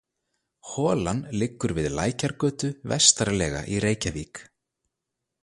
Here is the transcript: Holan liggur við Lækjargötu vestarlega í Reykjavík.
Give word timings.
Holan 0.69 1.19
liggur 1.41 1.73
við 1.79 1.89
Lækjargötu 1.97 2.71
vestarlega 2.93 3.61
í 3.77 3.79
Reykjavík. 3.87 4.43